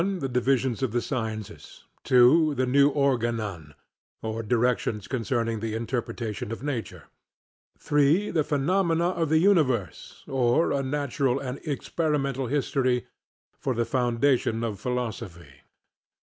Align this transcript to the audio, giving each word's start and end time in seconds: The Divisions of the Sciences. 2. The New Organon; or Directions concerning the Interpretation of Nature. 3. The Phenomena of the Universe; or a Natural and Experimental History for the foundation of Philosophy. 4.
The 0.03 0.27
Divisions 0.27 0.81
of 0.81 0.93
the 0.93 0.99
Sciences. 0.99 1.83
2. 2.05 2.55
The 2.55 2.65
New 2.65 2.89
Organon; 2.89 3.75
or 4.23 4.41
Directions 4.41 5.07
concerning 5.07 5.59
the 5.59 5.75
Interpretation 5.75 6.51
of 6.51 6.63
Nature. 6.63 7.03
3. 7.77 8.31
The 8.31 8.43
Phenomena 8.43 9.09
of 9.09 9.29
the 9.29 9.37
Universe; 9.37 10.23
or 10.27 10.71
a 10.71 10.81
Natural 10.81 11.37
and 11.39 11.59
Experimental 11.59 12.47
History 12.47 13.05
for 13.59 13.75
the 13.75 13.85
foundation 13.85 14.63
of 14.63 14.79
Philosophy. 14.79 15.41
4. 15.43 15.49